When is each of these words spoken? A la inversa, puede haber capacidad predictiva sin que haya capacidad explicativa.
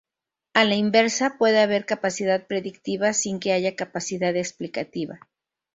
A 0.55 0.65
la 0.65 0.73
inversa, 0.73 1.37
puede 1.37 1.59
haber 1.59 1.85
capacidad 1.85 2.47
predictiva 2.47 3.13
sin 3.13 3.39
que 3.39 3.51
haya 3.53 3.75
capacidad 3.75 4.35
explicativa. 4.35 5.19